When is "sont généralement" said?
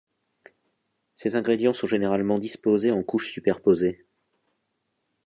1.73-2.39